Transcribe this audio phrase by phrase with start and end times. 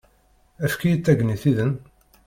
[0.65, 1.71] Efk-iyi tagnit-iḍen.